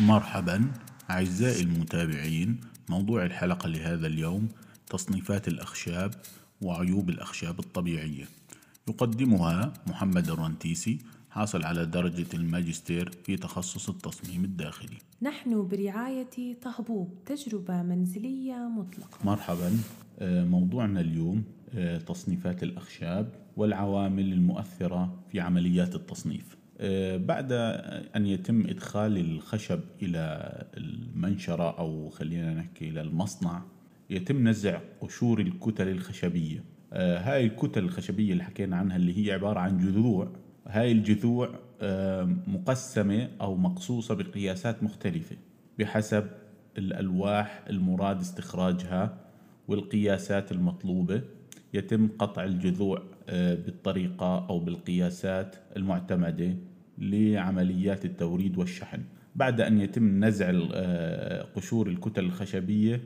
[0.00, 0.70] مرحبا
[1.10, 4.48] أعزائي المتابعين موضوع الحلقة لهذا اليوم
[4.86, 6.14] تصنيفات الأخشاب
[6.62, 8.24] وعيوب الأخشاب الطبيعية.
[8.88, 10.98] يقدمها محمد الرنتيسي
[11.30, 14.98] حاصل على درجة الماجستير في تخصص التصميم الداخلي.
[15.22, 19.18] نحن برعاية طهبوب تجربة منزلية مطلقة.
[19.24, 19.78] مرحبا.
[20.18, 21.44] آه، موضوعنا اليوم
[21.74, 26.59] آه، تصنيفات الأخشاب والعوامل المؤثرة في عمليات التصنيف.
[27.16, 27.52] بعد
[28.16, 33.62] أن يتم إدخال الخشب إلى المنشرة أو خلينا نحكي إلى المصنع
[34.10, 36.64] يتم نزع قشور الكتل الخشبية.
[36.92, 40.32] آه، هاي الكتل الخشبية اللي حكينا عنها اللي هي عبارة عن جذوع
[40.66, 45.36] هاي الجذوع آه، مقسمة أو مقصوصة بقياسات مختلفة
[45.78, 46.26] بحسب
[46.78, 49.18] الألواح المراد استخراجها
[49.68, 51.22] والقياسات المطلوبة.
[51.74, 53.02] يتم قطع الجذوع
[53.32, 56.56] بالطريقة أو بالقياسات المعتمدة
[56.98, 59.02] لعمليات التوريد والشحن.
[59.36, 63.00] بعد أن يتم نزع آه، قشور الكتل الخشبية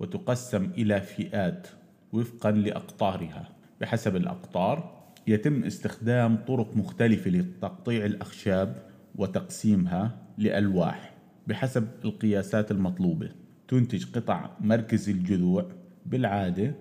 [0.00, 1.68] وتقسم إلى فئات
[2.12, 3.48] وفقا لأقطارها.
[3.80, 8.82] بحسب الأقطار يتم استخدام طرق مختلفة لتقطيع الأخشاب
[9.16, 11.14] وتقسيمها لألواح
[11.46, 13.30] بحسب القياسات المطلوبة.
[13.68, 15.66] تنتج قطع مركز الجذوع
[16.06, 16.74] بالعادة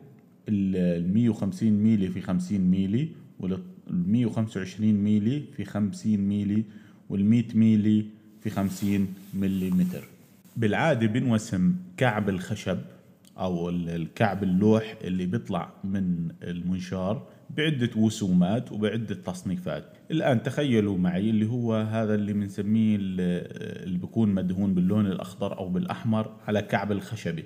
[0.50, 3.10] ال 150 ميلي في 50 ميلي
[3.40, 6.64] وال 125 ميلي في 50 ميلي
[7.10, 8.06] وال 100 ميلي
[8.42, 10.04] في 50 مليمتر.
[10.58, 12.78] بالعادة بنوسم كعب الخشب
[13.38, 19.84] أو الكعب اللوح اللي بيطلع من المنشار بعدة وسومات وبعدة تصنيفات.
[20.12, 26.32] الآن تخيلوا معي اللي هو هذا اللي بنسميه اللي بيكون مدهون باللون الأخضر أو بالأحمر
[26.48, 27.44] على كعب الخشبة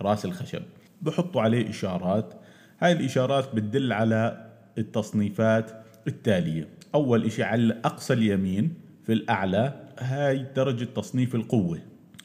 [0.00, 0.62] رأس الخشب.
[1.02, 2.34] بحطوا عليه إشارات
[2.82, 4.46] هاي الإشارات بتدل على
[4.78, 5.70] التصنيفات
[6.06, 6.68] التالية.
[6.94, 11.78] أول إشي على أقصى اليمين في الأعلى هاي درجة تصنيف القوة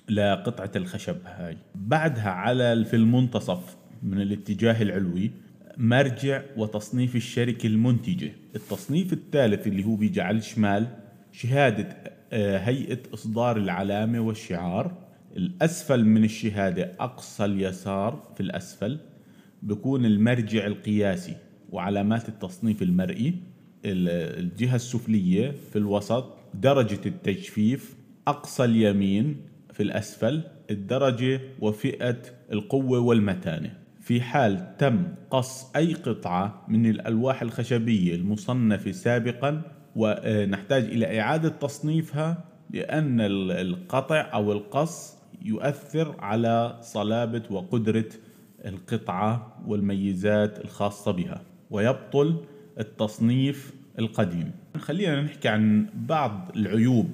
[0.09, 1.57] لقطعة الخشب هاي.
[1.75, 5.31] بعدها على في المنتصف من الاتجاه العلوي
[5.77, 8.31] مرجع وتصنيف الشركة المنتجة.
[8.55, 10.87] التصنيف الثالث اللي هو بيجي على الشمال
[11.31, 11.97] شهادة
[12.31, 14.97] آه، هيئة إصدار العلامة والشعار.
[15.37, 18.99] الأسفل من الشهادة أقصى اليسار في الأسفل.
[19.61, 21.35] بكون المرجع القياسي
[21.71, 23.33] وعلامات التصنيف المرئي
[23.85, 27.95] الجهة السفلية في الوسط درجة التجفيف
[28.27, 29.37] أقصى اليمين
[29.73, 30.41] في الأسفل
[30.71, 32.17] الدرجة وفئة
[32.51, 33.73] القوة والمتانة.
[34.01, 39.61] في حال تم قص أي قطعة من الألواح الخشبية المصنفة سابقا
[39.95, 48.05] ونحتاج إلى إعادة تصنيفها لأن القطع أو القص يؤثر على صلابة وقدرة
[48.67, 51.41] القطعة والميزات الخاصة بها
[51.71, 52.43] ويبطل
[52.79, 54.51] التصنيف القديم.
[54.77, 57.07] خلينا نحكي عن بعض العيوب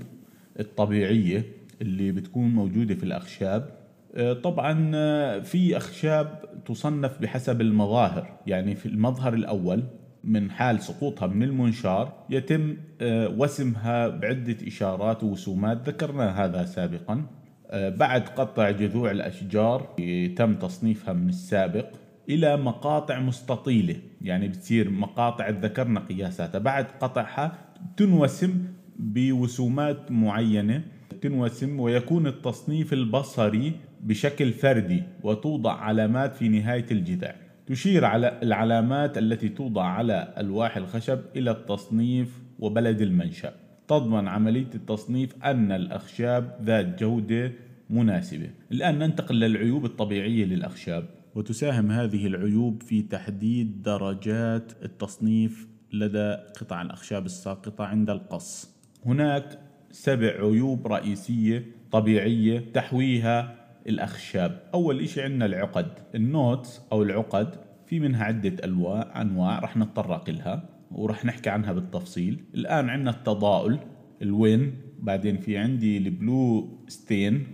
[0.59, 1.45] الطبيعية
[1.81, 3.69] اللي بتكون موجودة في الأخشاب.
[4.15, 8.39] آه، طبعا آه، في أخشاب تصنف بحسب المظاهر.
[8.47, 9.83] يعني في المظهر الأول
[10.23, 15.89] من حال سقوطها من المنشار يتم آه، وسمها بعدة إشارات ووسومات.
[15.89, 17.25] ذكرنا هذا سابقا.
[17.73, 19.95] بعد قطع جذوع الأشجار
[20.35, 21.85] تم تصنيفها من السابق
[22.29, 23.95] إلى مقاطع مستطيلة.
[24.21, 26.59] يعني بتصير مقاطع ذكرنا قياساتها.
[26.59, 27.57] بعد قطعها
[27.97, 28.65] تنوسم
[28.99, 30.83] بوسومات معينة
[31.21, 37.35] تنوسم ويكون التصنيف البصري بشكل فردي وتوضع علامات في نهاية الجذع.
[37.67, 43.53] تشير على العلامات التي توضع على ألواح الخشب إلى التصنيف وبلد المنشأ.
[43.87, 47.51] تضمن عملية التصنيف أن الأخشاب ذات جودة
[47.89, 48.49] مناسبة.
[48.71, 51.05] الآن ننتقل للعيوب الطبيعية للأخشاب.
[51.35, 58.75] وتساهم هذه العيوب في تحديد درجات التصنيف لدى قطع الأخشاب الساقطة عند القص.
[59.05, 59.59] هناك
[59.91, 63.55] سبع عيوب رئيسية طبيعية تحويها
[63.87, 64.59] الأخشاب.
[64.73, 65.87] أول إشي عندنا العقد.
[66.15, 67.55] النوتس أو العقد
[67.85, 70.72] في منها عدة أنواع رح نتطرق لها.
[70.95, 72.43] ورح نحكي عنها بالتفصيل.
[72.55, 73.79] الآن عندنا التضاؤل
[74.21, 77.47] ال wane بعدين في عندي ال blue stain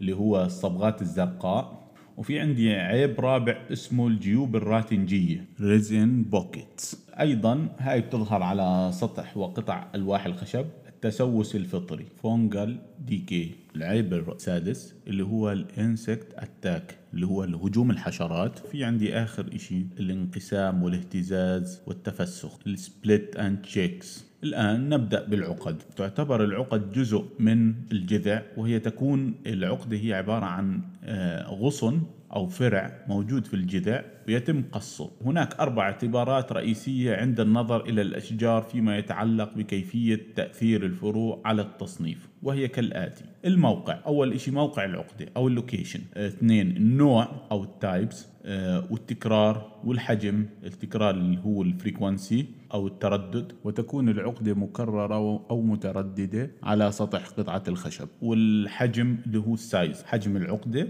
[0.00, 1.78] اللي هو الصبغات الزرقاء
[2.16, 5.44] وفي عندي عيب رابع اسمه الجيوب الراتنجية.
[5.60, 10.66] resin pockets أيضا هاي بتظهر على سطح وقطع ألواح الخشب.
[10.98, 12.76] التسوس الفطري fungal
[13.06, 18.58] decay العيب السادس اللي هو ال insect attack اللي هو الهجوم الحشرات.
[18.58, 25.82] في عندي آخر إشي الانقسام والاهتزاز والتفسخ ال split and checks الآن نبدأ بالعقد.
[25.96, 32.02] تعتبر العقد جزء من الجذع وهي تكون العقدة هي عبارة عن آه، غصن
[32.32, 35.10] أو فرع موجود في الجذع ويتم قصه.
[35.24, 42.28] هناك أربع اعتبارات رئيسية عند النظر إلى الأشجار فيما يتعلق بكيفية تأثير الفروع على التصنيف
[42.42, 43.24] وهي كالآتي.
[43.44, 46.00] الموقع أول شيء موقع العقدة أو ال location.
[46.16, 48.28] اثنين النوع أو ال types.
[48.46, 50.46] آه، والتكرار والحجم.
[50.64, 53.52] التكرار اللي هو ال frequency أو التردد.
[53.64, 58.08] وتكون العقدة مكررة أو مترددة على سطح قطعة الخشب.
[58.22, 60.88] والحجم اللي هو ال size حجم العقدة.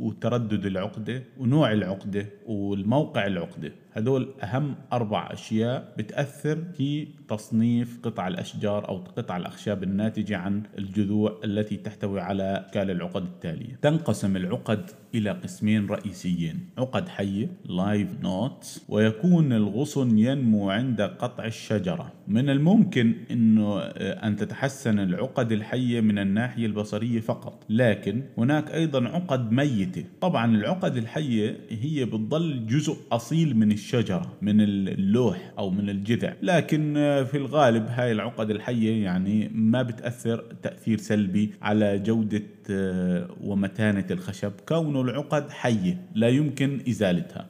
[0.00, 3.72] وتردد العقدة ونوع العقدة والموقع العقدة.
[3.98, 11.40] هدول أهم أربع أشياء بتأثر في تصنيف قطع الأشجار أو قطع الأخشاب الناتجة عن الجذوع
[11.44, 13.78] التي تحتوي على أشكال العقد التالية.
[13.82, 22.12] تنقسم العقد إلى قسمين رئيسيين عقد حية live knots ويكون الغصن ينمو عند قطع الشجرة.
[22.28, 29.08] من الممكن أنه آه، أن تتحسن العقد الحية من الناحية البصرية فقط لكن هناك أيضا
[29.08, 30.04] عقد ميتة.
[30.20, 33.87] طبعا العقد الحية هي بتظل جزء أصيل من الشجرة.
[34.42, 36.32] من اللوح أو من الجذع.
[36.42, 43.28] لكن آه، في الغالب هاي العقد الحية يعني ما بتأثر تأثير سلبي على جودة آه،
[43.44, 44.52] ومتانة الخشب.
[44.68, 47.46] كون العقد حية لا يمكن إزالتها.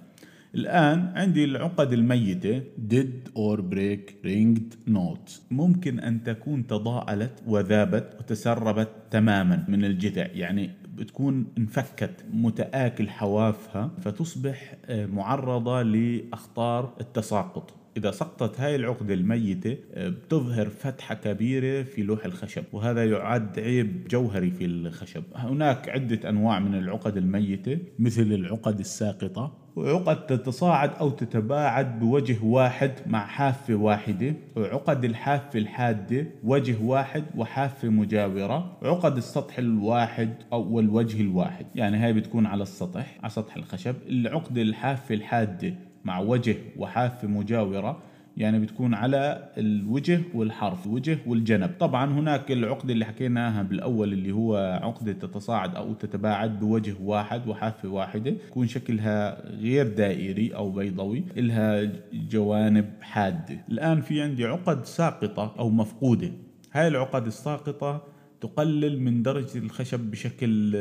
[0.54, 8.88] الآن عندي العقد الميتة dead or break ringed nodes ممكن أن تكون تضاءلت وذابت وتسربت
[9.10, 10.26] تماما من الجذع.
[10.34, 17.74] يعني بتكون انفكت متآكل حوافها فتصبح آه، معرضة لأخطار التساقط.
[17.96, 24.08] إذا سقطت هاي العقدة الميتة آه، بتظهر فتحة كبيرة في لوح الخشب وهذا يعد عيب
[24.08, 25.22] جوهري في الخشب.
[25.34, 32.92] هناك عدة أنواع من العقد الميتة مثل العقد الساقطة وعقد تتصاعد أو تتباعد بوجه واحد
[33.06, 34.34] مع حافة واحدة.
[34.56, 38.76] وعقد الحافة الحادة وجه واحد وحافة مجاورة.
[38.82, 41.66] عقد السطح الواحد أو الوجه الواحد.
[41.74, 43.94] يعني هاي بتكون على السطح على سطح الخشب.
[44.08, 47.98] العقدة الحافة الحادة مع وجه وحافة مجاورة.
[48.38, 51.70] يعني بتكون على الوجه والحرف الوجه والجنب.
[51.80, 57.88] طبعا هناك العقدة اللي حكيناها بالأول اللي هو عقدة تتصاعد أو تتباعد بوجه واحد وحافة
[57.88, 58.30] واحدة.
[58.30, 63.64] يكون شكلها غير دائري أو بيضوي إلها جوانب حادة.
[63.70, 66.30] الآن في عندي عقد ساقطة أو مفقودة.
[66.72, 68.02] هاي العقد الساقطة
[68.40, 70.74] تقلل من درجة الخشب بشكل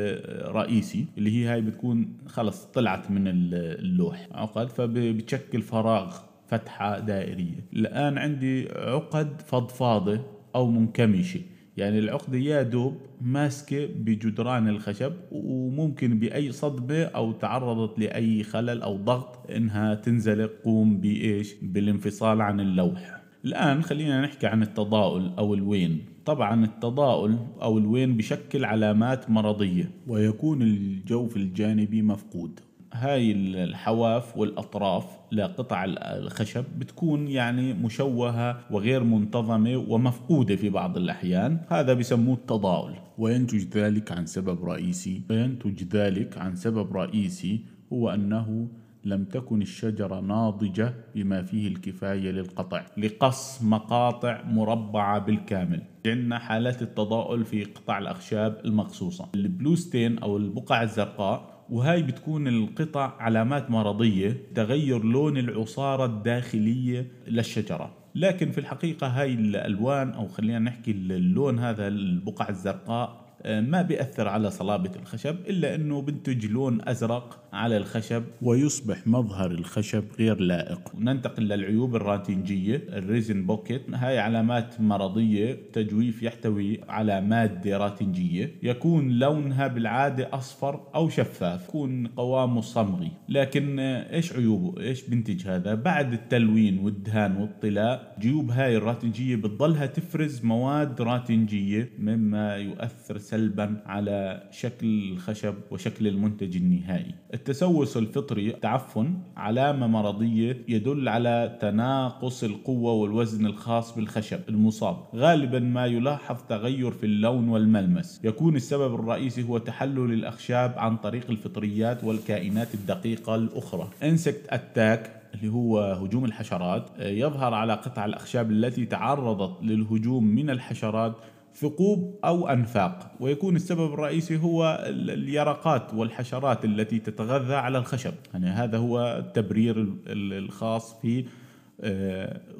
[0.44, 4.28] رئيسي اللي هي هاي بتكون خلص طلعت من اللوح.
[4.32, 6.16] عقد فبتشكل فراغ.
[6.48, 7.64] فتحة دائرية.
[7.72, 10.20] الآن عندي عقد فضفاضة
[10.54, 11.40] أو منكمشة.
[11.76, 18.96] يعني العقدة يا دوب ماسكة بجدران الخشب وممكن بأي صدمة أو تعرضت لأي خلل أو
[18.96, 23.20] ضغط إنها تنزلق قوم بإيش؟ بالانفصال عن اللوح.
[23.44, 25.98] الآن خلينا نحكي عن التضاؤل أو الوين.
[26.24, 32.60] طبعا التضاؤل أو الوين بشكل علامات مرضية ويكون الجوف الجانبي مفقود.
[32.92, 41.60] هاي الحواف والأطراف لقطع الخشب بتكون يعني مشوهة وغير منتظمة ومفقودة في بعض الأحيان.
[41.68, 42.94] هذا بسموه التضاؤل.
[43.18, 47.60] وينتج ذلك عن سبب رئيسي؟ وينتج ذلك عن سبب رئيسي؟
[47.92, 48.68] هو أنه
[49.04, 52.86] لم تكن الشجرة ناضجة بما فيه الكفاية للقطع.
[52.96, 55.82] لقص مقاطع مربعة بالكامل.
[56.06, 59.28] عندنا حالات التضاؤل في قطع الأخشاب المقصوصة.
[59.34, 67.94] البلوستين أو البقع الزرقاء وهاي بتكون القطع علامات مرضية تغير لون العصارة الداخلية للشجرة.
[68.14, 74.50] لكن في الحقيقة هاي الألوان أو خلينا نحكي اللون هذا البقع الزرقاء ما بيأثر على
[74.50, 78.22] صلابة الخشب إلا أنه بنتج لون أزرق على الخشب.
[78.42, 80.92] ويصبح مظهر الخشب غير لائق.
[80.98, 83.82] ننتقل للعيوب الراتنجية ال resin pocket.
[83.94, 88.54] هاي علامات مرضية تجويف يحتوي على مادة راتنجية.
[88.62, 93.10] يكون لونها بالعادة أصفر أو شفاف يكون قوامه صمغي.
[93.28, 99.86] لكن آه، إيش عيوبه؟ إيش بنتج هذا؟ بعد التلوين والدهان والطلاء جيوب هاي الراتنجية بتضلها
[99.86, 107.14] تفرز مواد راتنجية مما يؤثر سلبا على شكل الخشب وشكل المنتج النهائي.
[107.34, 114.96] التسوس الفطري تعفن علامة مرضية يدل على تناقص القوة والوزن الخاص بالخشب المصاب.
[115.14, 118.20] غالبا ما يلاحظ تغير في اللون والملمس.
[118.24, 123.88] يكون السبب الرئيسي هو تحلل الأخشاب عن طريق الفطريات والكائنات الدقيقة الأخرى.
[124.02, 131.16] إنسكت أتاك اللي هو هجوم الحشرات يظهر على قطع الأخشاب التي تعرضت للهجوم من الحشرات
[131.54, 133.12] ثقوب أو أنفاق.
[133.20, 138.14] ويكون السبب الرئيسي هو اليرقات والحشرات التي تتغذى على الخشب.
[138.32, 141.24] يعني هذا هو التبرير الخاص في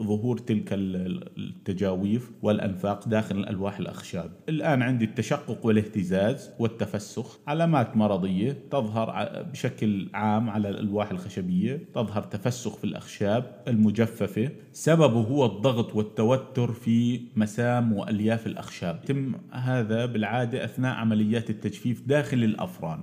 [0.03, 4.31] ظهور تلك التجاويف والأنفاق داخل الألواح الأخشاب.
[4.49, 7.39] الآن عندي التشقق والاهتزاز والتفسخ.
[7.47, 11.89] علامات مرضية تظهر بشكل عام على الألواح الخشبية.
[11.95, 14.51] تظهر تفسخ في الأخشاب المجففة.
[14.73, 19.01] سببه هو الضغط والتوتر في مسام وألياف الأخشاب.
[19.05, 23.01] يتم هذا بالعادة أثناء عمليات التجفيف داخل الأفران.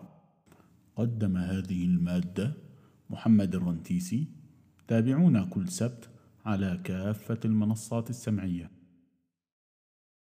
[0.96, 2.54] قدم هذه المادة
[3.10, 4.45] محمد الرنتيسي
[4.88, 6.10] تابعونا كل سبت
[6.46, 8.72] على كافة المنصات السمعية.